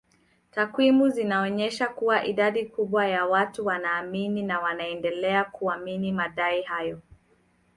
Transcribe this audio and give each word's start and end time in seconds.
Takwimu 0.51 1.09
zinaonyesha 1.09 1.87
kuwa 1.87 2.25
idadi 2.25 2.65
kubwa 2.65 3.07
ya 3.07 3.25
watu 3.25 3.65
wanaamini 3.65 4.43
na 4.43 4.59
wanaendelea 4.59 5.43
kuamini 5.43 6.11
madai 6.11 6.61
hayo 6.61 7.01